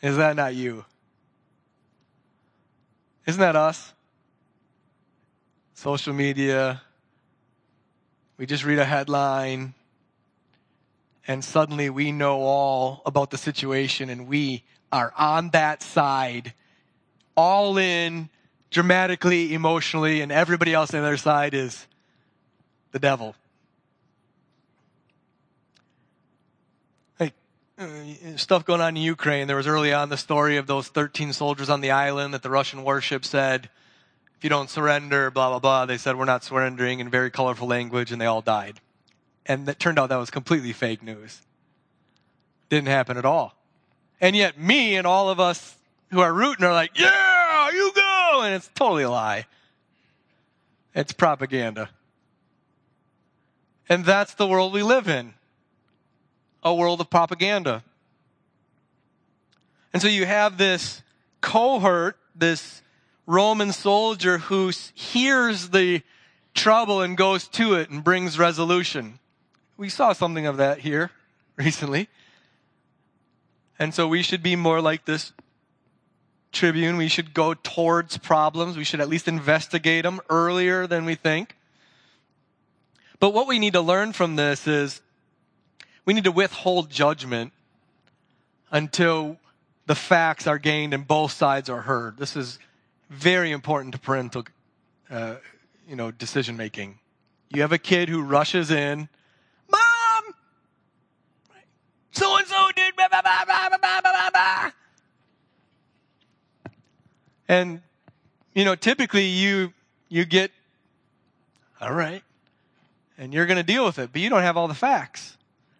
[0.00, 0.84] Is that not you?
[3.26, 3.94] Isn't that us?
[5.74, 6.82] Social media.
[8.38, 9.74] We just read a headline
[11.28, 14.62] and suddenly we know all about the situation and we
[14.92, 16.54] are on that side,
[17.36, 18.28] all in,
[18.70, 21.86] dramatically, emotionally, and everybody else on the other side is
[22.92, 23.34] the devil.
[27.18, 27.34] Like
[27.78, 27.86] uh,
[28.36, 29.48] stuff going on in Ukraine.
[29.48, 32.50] There was early on the story of those 13 soldiers on the island that the
[32.50, 33.68] Russian warship said,
[34.38, 35.86] if you don't surrender, blah, blah, blah.
[35.86, 38.80] They said, we're not surrendering in very colorful language, and they all died.
[39.46, 41.40] And it turned out that was completely fake news.
[42.68, 43.54] Didn't happen at all.
[44.20, 45.76] And yet, me and all of us
[46.10, 48.42] who are rooting are like, yeah, you go.
[48.42, 49.46] And it's totally a lie.
[50.94, 51.90] It's propaganda.
[53.88, 55.34] And that's the world we live in
[56.62, 57.84] a world of propaganda.
[59.92, 61.02] And so you have this
[61.40, 62.82] cohort, this
[63.24, 66.02] Roman soldier who hears the
[66.54, 69.20] trouble and goes to it and brings resolution.
[69.76, 71.10] We saw something of that here
[71.56, 72.08] recently.
[73.78, 75.32] And so we should be more like this
[76.52, 76.96] tribune.
[76.96, 78.76] We should go towards problems.
[78.76, 81.56] We should at least investigate them earlier than we think.
[83.20, 85.00] But what we need to learn from this is
[86.04, 87.52] we need to withhold judgment
[88.70, 89.38] until
[89.86, 92.18] the facts are gained and both sides are heard.
[92.18, 92.58] This is
[93.10, 94.44] very important to parental,
[95.10, 95.36] uh,
[95.88, 96.98] you know, decision making.
[97.50, 99.08] You have a kid who rushes in,
[102.16, 104.70] so and so did, blah, blah, blah, blah, blah, blah, blah.
[107.48, 107.82] and
[108.54, 109.72] you know, typically you
[110.08, 110.50] you get,
[111.80, 112.22] all right,
[113.18, 115.36] and you're going to deal with it, but you don't have all the facts.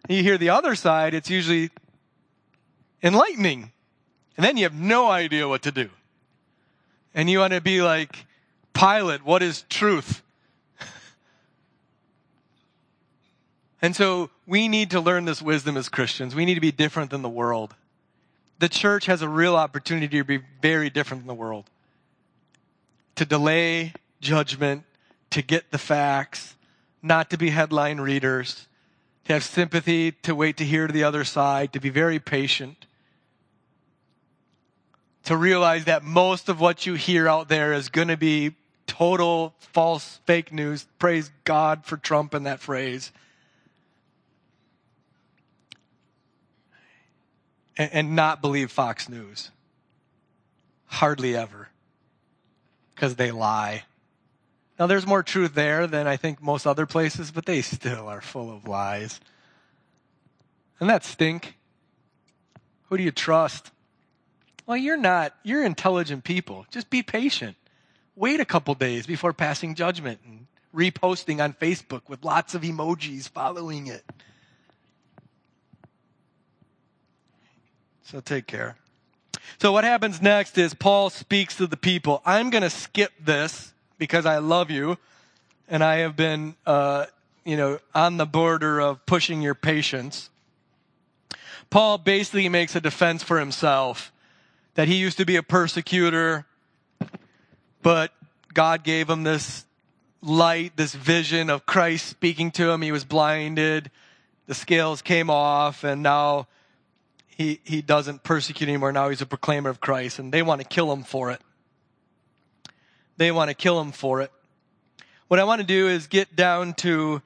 [0.07, 1.71] You hear the other side; it's usually
[3.01, 3.71] enlightening,
[4.37, 5.89] and then you have no idea what to do
[7.17, 8.27] and you want to be like,
[8.73, 10.21] Pilate, what is truth?
[13.81, 16.35] And so we need to learn this wisdom as Christians.
[16.35, 17.75] We need to be different than the world.
[18.59, 21.69] The church has a real opportunity to be very different than the world.
[23.15, 24.83] To delay judgment,
[25.29, 26.55] to get the facts,
[27.03, 28.67] not to be headline readers,
[29.25, 32.87] to have sympathy, to wait to hear the other side, to be very patient
[35.27, 39.53] to realize that most of what you hear out there is going to be total
[39.59, 40.87] false fake news.
[40.99, 43.11] Praise God for Trump and that phrase.
[47.77, 49.51] And, and not believe Fox News.
[50.85, 51.69] Hardly ever.
[52.95, 53.83] Because they lie.
[54.79, 58.21] Now, there's more truth there than I think most other places, but they still are
[58.21, 59.19] full of lies.
[60.79, 61.55] And that stink.
[62.89, 63.71] Who do you trust?
[64.65, 65.33] Well, you're not.
[65.43, 66.65] You're intelligent people.
[66.71, 67.55] Just be patient.
[68.15, 73.29] Wait a couple days before passing judgment and reposting on Facebook with lots of emojis
[73.29, 74.03] following it.
[78.09, 78.77] So take care.
[79.59, 82.21] So what happens next is Paul speaks to the people.
[82.25, 84.97] I'm going to skip this because I love you
[85.67, 87.07] and I have been, uh,
[87.43, 90.29] you know, on the border of pushing your patience.
[91.69, 94.13] Paul basically makes a defense for himself
[94.75, 96.45] that he used to be a persecutor,
[97.81, 98.13] but
[98.53, 99.65] God gave him this
[100.21, 102.81] light, this vision of Christ speaking to him.
[102.81, 103.91] He was blinded.
[104.45, 106.47] The scales came off and now
[107.37, 108.91] he, he doesn't persecute anymore.
[108.91, 111.39] Now he's a proclaimer of Christ and they want to kill him for it.
[113.17, 114.31] They want to kill him for it.
[115.27, 117.21] What I want to do is get down to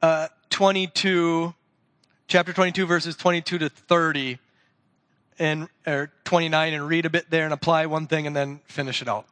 [0.00, 1.52] uh, 22,
[2.28, 4.38] chapter 22, verses 22 to 30
[5.38, 9.02] and or 29 and read a bit there and apply one thing and then finish
[9.02, 9.26] it out.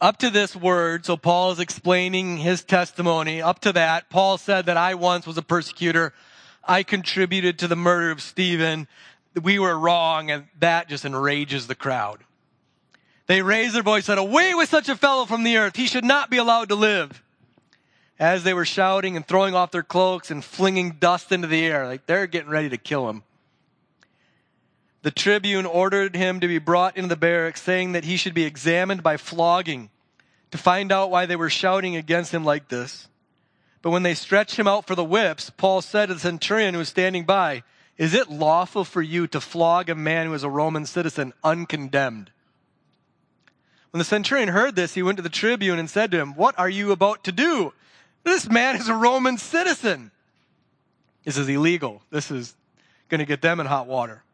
[0.00, 3.42] Up to this word, so Paul is explaining his testimony.
[3.42, 6.12] Up to that, Paul said that I once was a persecutor.
[6.66, 8.88] I contributed to the murder of Stephen.
[9.40, 12.24] We were wrong, and that just enrages the crowd.
[13.26, 15.76] They raised their voice, and said, Away with such a fellow from the earth.
[15.76, 17.22] He should not be allowed to live.
[18.18, 21.86] As they were shouting and throwing off their cloaks and flinging dust into the air,
[21.86, 23.22] like they're getting ready to kill him
[25.06, 28.42] the tribune ordered him to be brought into the barracks, saying that he should be
[28.42, 29.88] examined by flogging
[30.50, 33.06] to find out why they were shouting against him like this.
[33.86, 36.78] But when they stretched him out for the whips, Paul said to the centurion who
[36.78, 37.62] was standing by,
[37.96, 42.32] Is it lawful for you to flog a man who is a Roman citizen uncondemned?
[43.92, 46.58] When the centurion heard this, he went to the tribune and said to him, What
[46.58, 47.74] are you about to do?
[48.24, 50.10] This man is a Roman citizen.
[51.24, 52.02] This is illegal.
[52.10, 52.56] This is
[53.08, 54.24] going to get them in hot water.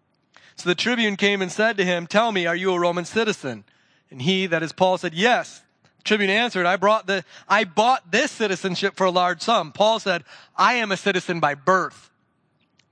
[0.56, 3.64] So the tribune came and said to him, Tell me, are you a Roman citizen?
[4.10, 5.62] And he, that is Paul, said, Yes.
[6.04, 9.72] Tribune answered, I brought the, I bought this citizenship for a large sum.
[9.72, 10.24] Paul said,
[10.56, 12.10] I am a citizen by birth.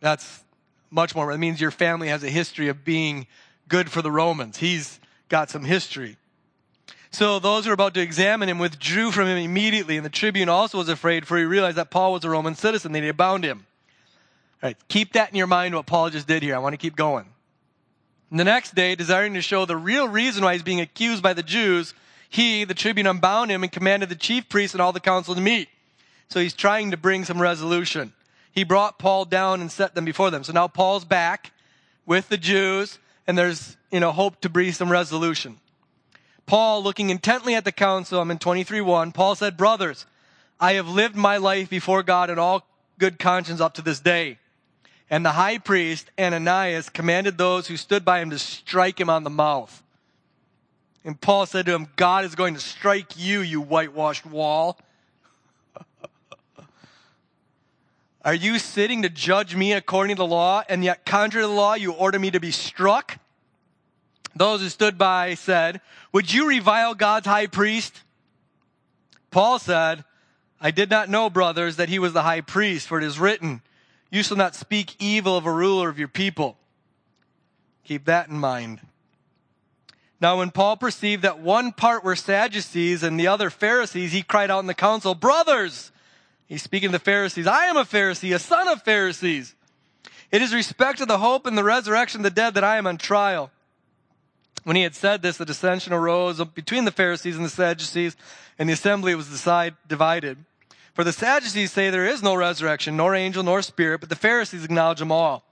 [0.01, 0.45] That's
[0.91, 1.31] much more.
[1.33, 3.27] It means your family has a history of being
[3.69, 4.59] good for the Romans.
[4.59, 6.17] He's got some history.
[7.11, 10.49] So those who were about to examine him withdrew from him immediately, and the tribune
[10.49, 12.93] also was afraid, for he realized that Paul was a Roman citizen.
[12.93, 13.67] They had bound him.
[14.63, 16.55] All right, keep that in your mind what Paul just did here.
[16.55, 17.27] I want to keep going.
[18.31, 21.33] And the next day, desiring to show the real reason why he's being accused by
[21.33, 21.95] the Jews,
[22.31, 25.41] he, the tribune, unbound him and commanded the chief priests and all the council to
[25.41, 25.69] meet.
[26.29, 28.13] So he's trying to bring some resolution.
[28.53, 30.45] He brought Paul down and set them before them.
[30.45, 31.53] So now Paul's back
[32.07, 35.59] with the Jews, and there's, you know, hope to bring some resolution.
[36.47, 40.07] Paul, looking intently at the council, I'm in 23.1, Paul said, Brothers,
[40.61, 42.65] I have lived my life before God in all
[42.99, 44.39] good conscience up to this day.
[45.09, 49.25] And the high priest, Ananias, commanded those who stood by him to strike him on
[49.25, 49.83] the mouth.
[51.05, 54.79] And Paul said to him, God is going to strike you, you whitewashed wall.
[58.25, 61.55] Are you sitting to judge me according to the law, and yet contrary to the
[61.55, 63.19] law, you order me to be struck?
[64.37, 65.81] Those who stood by said,
[66.13, 68.03] Would you revile God's high priest?
[69.31, 70.05] Paul said,
[70.61, 73.63] I did not know, brothers, that he was the high priest, for it is written,
[74.11, 76.59] You shall not speak evil of a ruler of your people.
[77.85, 78.81] Keep that in mind.
[80.21, 84.51] Now, when Paul perceived that one part were Sadducees and the other Pharisees, he cried
[84.51, 85.93] out in the council, Brothers!
[86.47, 87.47] He's speaking to the Pharisees.
[87.47, 89.55] I am a Pharisee, a son of Pharisees.
[90.33, 92.87] It is respect to the hope and the resurrection of the dead that I am
[92.87, 93.51] on trial.
[94.65, 98.17] When he had said this, the dissension arose between the Pharisees and the Sadducees,
[98.59, 100.39] and the assembly was decide, divided.
[100.93, 104.65] For the Sadducees say there is no resurrection, nor angel, nor spirit, but the Pharisees
[104.65, 105.45] acknowledge them all.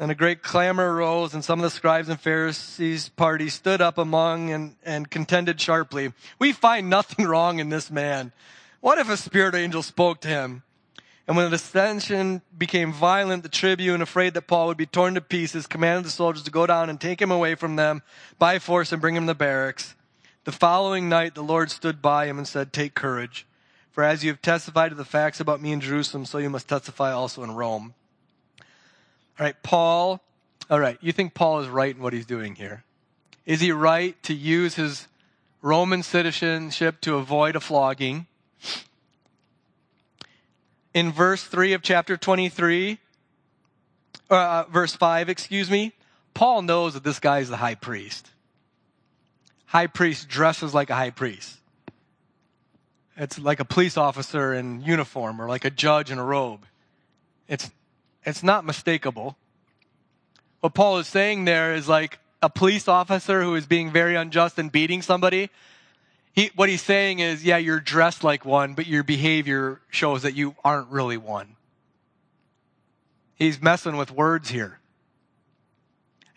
[0.00, 3.98] And a great clamor arose, and some of the scribes and Pharisees' party stood up
[3.98, 6.12] among and, and contended sharply.
[6.38, 8.32] We find nothing wrong in this man.
[8.80, 10.62] What if a spirit angel spoke to him?
[11.26, 15.20] And when the dissension became violent, the tribune, afraid that Paul would be torn to
[15.20, 18.02] pieces, commanded the soldiers to go down and take him away from them
[18.38, 19.94] by force and bring him to the barracks.
[20.44, 23.46] The following night, the Lord stood by him and said, Take courage.
[23.90, 26.68] For as you have testified to the facts about me in Jerusalem, so you must
[26.68, 27.94] testify also in Rome.
[29.38, 30.20] All right, Paul.
[30.68, 32.84] All right, you think Paul is right in what he's doing here?
[33.46, 35.06] Is he right to use his
[35.62, 38.26] Roman citizenship to avoid a flogging?
[40.92, 42.98] In verse 3 of chapter 23,
[44.28, 45.92] uh, verse 5, excuse me,
[46.34, 48.30] Paul knows that this guy is the high priest.
[49.66, 51.56] High priest dresses like a high priest.
[53.16, 56.66] It's like a police officer in uniform or like a judge in a robe.
[57.48, 57.70] It's,
[58.24, 59.36] it's not mistakable.
[60.60, 64.58] What Paul is saying there is like a police officer who is being very unjust
[64.58, 65.50] and beating somebody
[66.38, 70.36] he, what he's saying is, yeah, you're dressed like one, but your behavior shows that
[70.36, 71.56] you aren't really one.
[73.34, 74.78] He's messing with words here.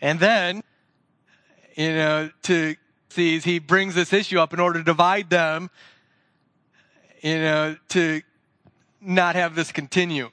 [0.00, 0.64] And then,
[1.76, 2.74] you know, to
[3.10, 5.70] see, he brings this issue up in order to divide them,
[7.22, 8.22] you know, to
[9.00, 10.30] not have this continue.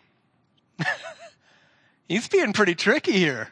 [2.10, 3.50] He's being pretty tricky here.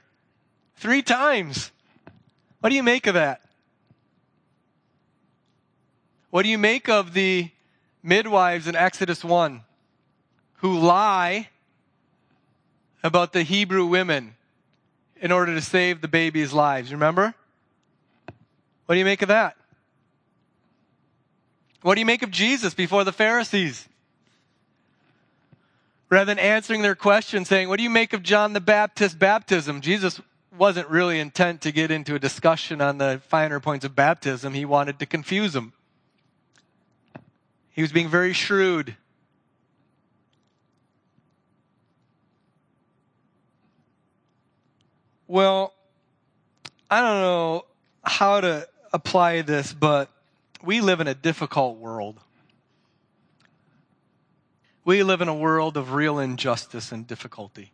[0.78, 1.72] Three times.
[2.60, 3.41] What do you make of that?
[6.32, 7.51] What do you make of the
[8.01, 9.62] midwives in Exodus 1
[10.55, 11.49] who lie
[13.03, 14.36] about the Hebrew women
[15.22, 16.91] in order to save the baby's lives?
[16.91, 17.36] Remember?
[18.88, 19.55] What do you make of that?
[21.84, 23.88] What do you make of Jesus before the Pharisees?
[26.10, 29.82] Rather than answering their question saying, What do you make of John the Baptist baptism?
[29.82, 30.22] Jesus
[30.58, 34.53] wasn't really intent to get into a discussion on the finer points of baptism.
[34.53, 35.74] He wanted to confuse them.
[37.72, 38.95] He was being very shrewd.
[45.28, 45.74] Well,
[46.89, 47.66] I don't know
[48.01, 50.10] how to apply this, but
[50.64, 52.20] we live in a difficult world.
[54.88, 57.73] We live in a world of real injustice and difficulty.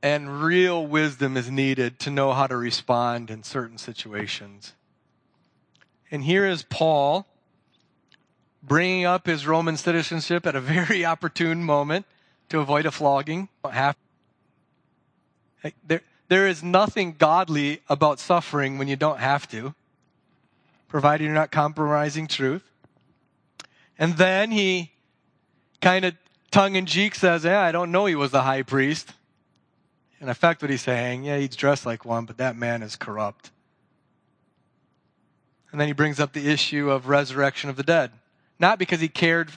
[0.00, 4.74] And real wisdom is needed to know how to respond in certain situations.
[6.12, 7.26] And here is Paul
[8.62, 12.06] bringing up his Roman citizenship at a very opportune moment
[12.50, 13.48] to avoid a flogging.
[15.84, 19.74] There, there is nothing godly about suffering when you don't have to,
[20.86, 22.67] provided you're not compromising truth.
[23.98, 24.92] And then he
[25.80, 26.14] kind of
[26.50, 29.12] tongue in cheek says, Yeah, I don't know he was the high priest.
[30.20, 33.50] In effect, what he's saying, yeah, he's dressed like one, but that man is corrupt.
[35.70, 38.10] And then he brings up the issue of resurrection of the dead.
[38.58, 39.52] Not because he cared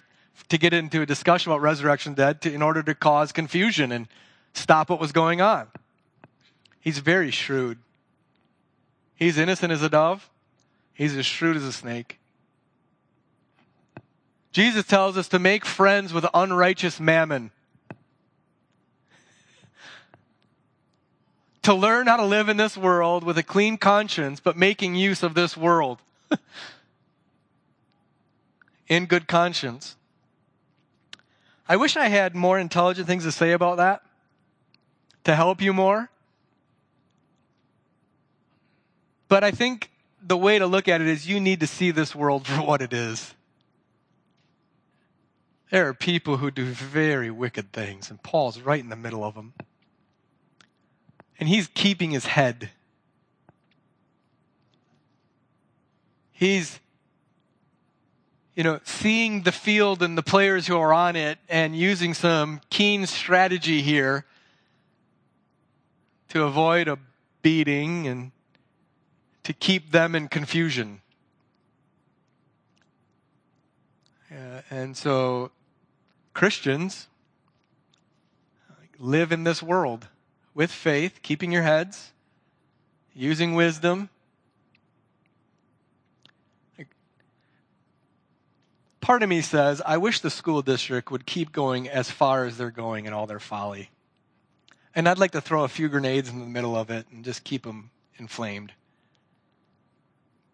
[0.49, 3.31] to get into a discussion about resurrection of the dead to, in order to cause
[3.31, 4.07] confusion and
[4.53, 5.67] stop what was going on.
[6.79, 7.79] He's very shrewd.
[9.15, 10.29] He's innocent as a dove.
[10.93, 12.19] He's as shrewd as a snake.
[14.51, 17.51] Jesus tells us to make friends with unrighteous mammon.
[21.61, 25.23] to learn how to live in this world with a clean conscience, but making use
[25.23, 25.99] of this world
[28.87, 29.95] in good conscience.
[31.67, 34.01] I wish I had more intelligent things to say about that
[35.23, 36.09] to help you more.
[39.29, 39.89] But I think
[40.21, 42.81] the way to look at it is you need to see this world for what
[42.81, 43.33] it is.
[45.71, 49.35] There are people who do very wicked things, and Paul's right in the middle of
[49.35, 49.53] them.
[51.39, 52.71] And he's keeping his head.
[56.33, 56.81] He's,
[58.53, 62.59] you know, seeing the field and the players who are on it and using some
[62.69, 64.25] keen strategy here
[66.29, 66.99] to avoid a
[67.41, 68.31] beating and
[69.43, 71.01] to keep them in confusion.
[74.29, 75.51] Uh, and so
[76.33, 77.07] Christians
[78.97, 80.07] live in this world
[80.53, 82.11] with faith, keeping your heads,
[83.13, 84.09] using wisdom.
[89.01, 92.57] Part of me says, I wish the school district would keep going as far as
[92.57, 93.89] they're going in all their folly.
[94.93, 97.43] And I'd like to throw a few grenades in the middle of it and just
[97.43, 98.73] keep them inflamed.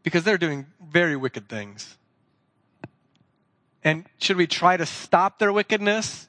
[0.04, 1.98] Because they're doing very wicked things.
[3.88, 6.28] And should we try to stop their wickedness?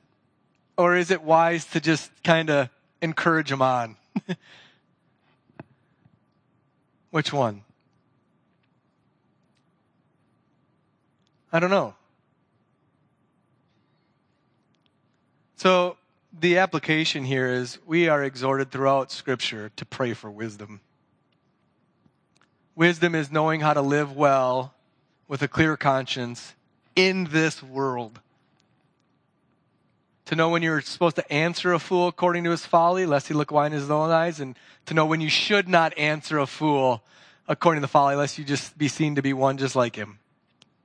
[0.77, 2.69] Or is it wise to just kind of
[3.03, 3.97] encourage them on?
[7.11, 7.65] Which one?
[11.53, 11.97] I don't know.
[15.57, 15.97] So,
[16.39, 20.81] the application here is we are exhorted throughout Scripture to pray for wisdom.
[22.77, 24.75] Wisdom is knowing how to live well
[25.27, 26.55] with a clear conscience
[26.99, 28.19] in this world.
[30.27, 33.35] To know when you're supposed to answer a fool according to his folly, lest he
[33.35, 36.47] look wine in his own eyes, and to know when you should not answer a
[36.47, 37.05] fool
[37.47, 40.19] according to the folly, lest you just be seen to be one just like him.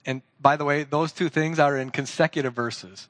[0.06, 3.08] And by the way, those two things are in consecutive verses.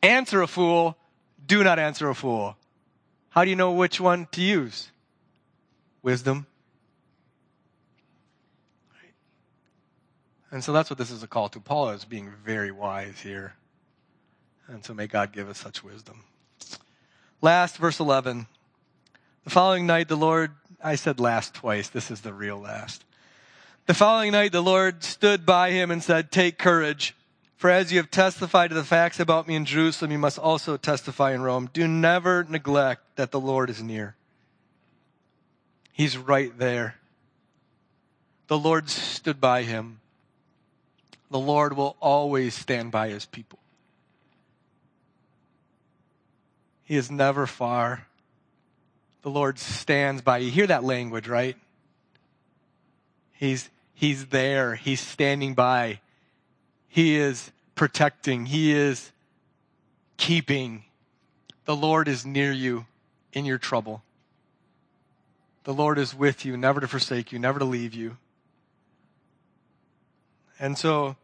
[0.00, 0.96] Answer a fool,
[1.44, 2.56] do not answer a fool.
[3.30, 4.92] How do you know which one to use?
[6.02, 6.46] Wisdom.
[10.50, 11.60] And so that's what this is a call to.
[11.60, 13.54] Paul is being very wise here.
[14.66, 16.24] And so may God give us such wisdom.
[17.40, 18.46] Last, verse 11.
[19.44, 21.88] The following night, the Lord, I said last twice.
[21.88, 23.04] This is the real last.
[23.86, 27.14] The following night, the Lord stood by him and said, Take courage.
[27.56, 30.76] For as you have testified to the facts about me in Jerusalem, you must also
[30.76, 31.68] testify in Rome.
[31.72, 34.14] Do never neglect that the Lord is near.
[35.92, 36.96] He's right there.
[38.48, 39.99] The Lord stood by him
[41.30, 43.58] the Lord will always stand by his people.
[46.82, 48.06] He is never far.
[49.22, 50.38] The Lord stands by.
[50.38, 51.56] You hear that language, right?
[53.32, 54.74] He's, he's there.
[54.74, 56.00] He's standing by.
[56.88, 58.46] He is protecting.
[58.46, 59.12] He is
[60.16, 60.84] keeping.
[61.64, 62.86] The Lord is near you
[63.32, 64.02] in your trouble.
[65.62, 68.16] The Lord is with you, never to forsake you, never to leave you.
[70.58, 71.16] And so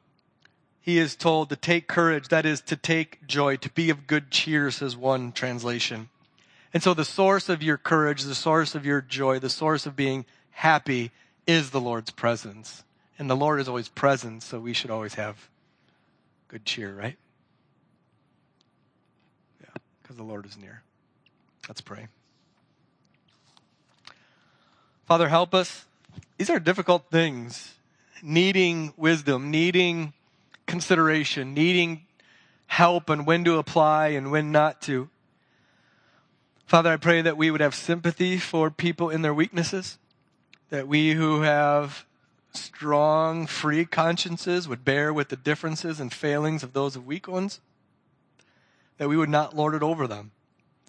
[0.87, 4.31] he is told to take courage, that is, to take joy, to be of good
[4.31, 6.09] cheer, says one translation.
[6.73, 9.97] And so the source of your courage, the source of your joy, the source of
[9.97, 11.11] being happy
[11.45, 12.85] is the Lord's presence.
[13.19, 15.49] And the Lord is always present, so we should always have
[16.47, 17.17] good cheer, right?
[19.61, 20.83] Yeah, because the Lord is near.
[21.67, 22.07] Let's pray.
[25.05, 25.85] Father, help us.
[26.39, 27.75] These are difficult things
[28.23, 30.13] needing wisdom, needing
[30.67, 32.03] consideration, needing
[32.67, 35.09] help and when to apply and when not to.
[36.67, 39.99] Father, I pray that we would have sympathy for people in their weaknesses,
[40.71, 42.05] that we who have
[42.53, 47.61] strong, free consciences would bear with the differences and failings of those of weak ones,
[48.99, 50.33] that we would not lord it over them,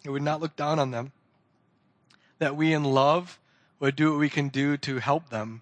[0.03, 1.11] we would not look down on them,
[2.39, 3.39] that we in love
[3.79, 5.61] would do what we can do to help them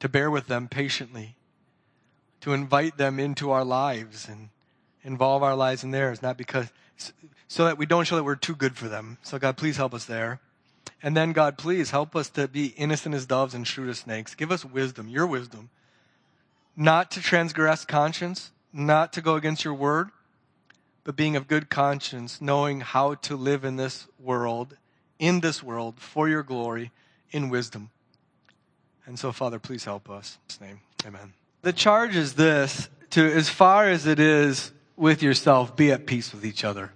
[0.00, 1.34] to bear with them patiently,
[2.40, 4.50] to invite them into our lives and
[5.02, 6.70] involve our lives in theirs, not because,
[7.48, 9.18] so that we don't show that we're too good for them.
[9.22, 10.40] So, God, please help us there.
[11.02, 14.34] And then, God, please help us to be innocent as doves and shrewd as snakes.
[14.34, 15.70] Give us wisdom, your wisdom,
[16.76, 20.10] not to transgress conscience, not to go against your word,
[21.04, 24.76] but being of good conscience, knowing how to live in this world,
[25.18, 26.90] in this world, for your glory,
[27.30, 27.90] in wisdom.
[29.06, 30.38] And so, Father, please help us.
[30.60, 31.37] In name, amen.
[31.62, 36.32] The charge is this to, as far as it is with yourself, be at peace
[36.32, 36.92] with each other.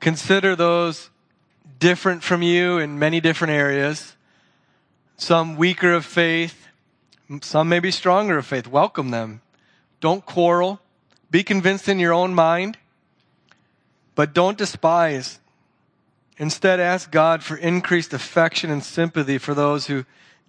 [0.00, 1.10] Consider those
[1.78, 4.16] different from you in many different areas,
[5.16, 6.68] some weaker of faith,
[7.42, 8.66] some maybe stronger of faith.
[8.66, 9.40] Welcome them.
[10.00, 10.80] Don't quarrel.
[11.30, 12.78] Be convinced in your own mind,
[14.14, 15.38] but don't despise.
[16.38, 20.06] Instead, ask God for increased affection and sympathy for those who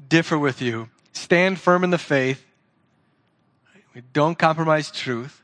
[0.08, 0.90] differ with you.
[1.12, 2.46] Stand firm in the faith.
[3.94, 5.42] We don't compromise truth,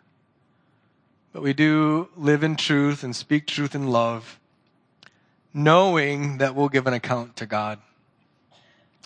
[1.33, 4.39] but we do live in truth and speak truth in love,
[5.53, 7.79] knowing that we'll give an account to God.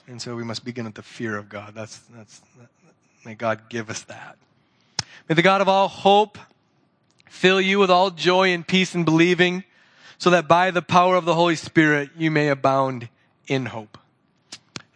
[0.08, 1.74] And so we must begin with the fear of God.
[1.74, 2.42] That's, that's,
[3.26, 4.38] may God give us that.
[5.28, 6.38] May the God of all hope
[7.28, 9.64] fill you with all joy and peace in believing,
[10.18, 13.10] so that by the power of the Holy Spirit you may abound
[13.48, 13.98] in hope.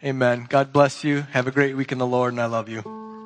[0.04, 0.46] Amen.
[0.48, 1.22] God bless you.
[1.32, 2.95] Have a great week in the Lord, and I love you.